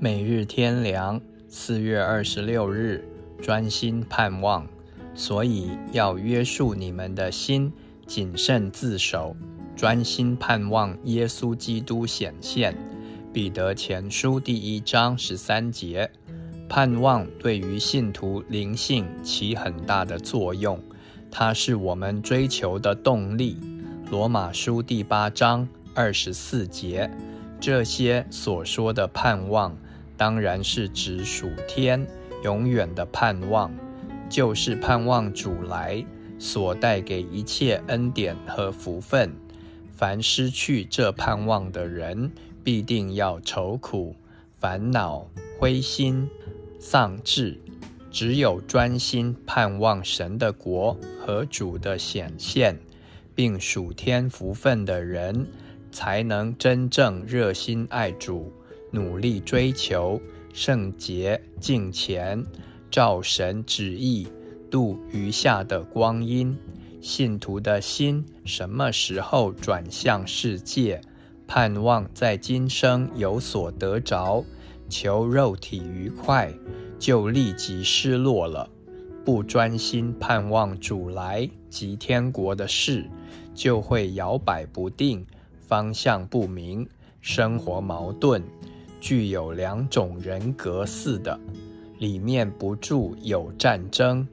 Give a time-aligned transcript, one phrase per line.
[0.00, 3.04] 每日天良，四月二十六日，
[3.42, 4.64] 专心盼望，
[5.12, 7.72] 所以要约束你们的心，
[8.06, 9.34] 谨慎自守，
[9.74, 12.76] 专心盼望耶稣基督显现。
[13.32, 16.08] 彼得前书第一章十三节，
[16.68, 20.80] 盼望对于信徒灵性起很大的作用，
[21.28, 23.58] 它是我们追求的动力。
[24.12, 27.10] 罗马书第八章二十四节，
[27.58, 29.76] 这些所说的盼望。
[30.18, 32.06] 当然是指属天
[32.42, 33.72] 永远的盼望，
[34.28, 36.04] 就是盼望主来
[36.38, 39.32] 所带给一切恩典和福分。
[39.92, 42.30] 凡失去这盼望的人，
[42.62, 44.14] 必定要愁苦、
[44.58, 45.26] 烦恼、
[45.58, 46.28] 灰心、
[46.78, 47.58] 丧志。
[48.10, 52.78] 只有专心盼望神的国和主的显现，
[53.34, 55.46] 并属天福分的人，
[55.92, 58.52] 才能真正热心爱主。
[58.90, 60.20] 努力追求
[60.52, 62.44] 圣洁、敬虔，
[62.90, 64.26] 照神旨意
[64.70, 66.56] 度余下的光阴。
[67.00, 71.00] 信徒的心什么时候转向世界，
[71.46, 74.44] 盼望在今生有所得着，
[74.88, 76.52] 求肉体愉快，
[76.98, 78.68] 就立即失落了。
[79.24, 83.08] 不专心盼望主来及天国的事，
[83.54, 85.24] 就会摇摆不定，
[85.60, 86.88] 方向不明，
[87.20, 88.42] 生活矛盾。
[89.00, 91.38] 具有两种人格似的，
[91.98, 94.26] 里面不住有战争，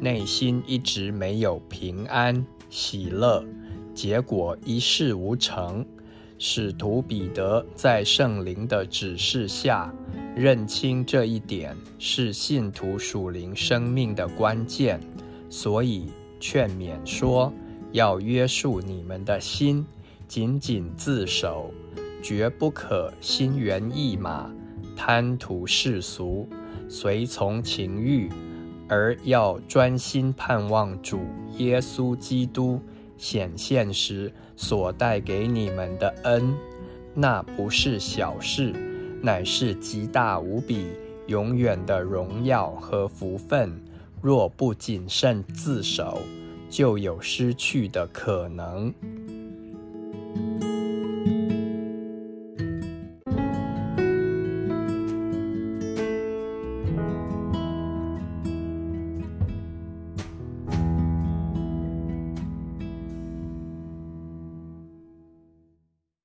[0.00, 3.44] 内心一直没有平安喜乐，
[3.94, 5.84] 结果一事无成。
[6.38, 9.94] 使徒彼得在圣灵的指示下，
[10.34, 14.98] 认清这一点是信徒属灵生命的关键，
[15.48, 16.06] 所以
[16.40, 17.52] 劝勉说：
[17.92, 19.86] 要约束你们的心，
[20.26, 21.72] 紧紧自守。
[22.22, 24.48] 绝不可心猿意马，
[24.96, 26.48] 贪图世俗，
[26.88, 28.30] 随从情欲，
[28.88, 31.20] 而要专心盼望主
[31.58, 32.80] 耶稣基督
[33.18, 36.54] 显现时所带给你们的恩。
[37.12, 38.72] 那不是小事，
[39.20, 40.86] 乃是极大无比、
[41.26, 43.82] 永远的荣耀和福分。
[44.20, 46.20] 若不谨慎自守，
[46.70, 48.94] 就有失去的可能。